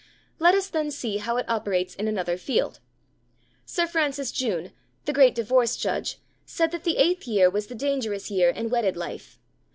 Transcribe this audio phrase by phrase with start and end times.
[0.39, 2.79] Let us, then, see how it operates in another field.
[3.67, 4.71] Sir Francis Jeune,
[5.05, 8.97] the great divorce judge, said that the eighth year was the dangerous year in wedded
[8.97, 9.37] life.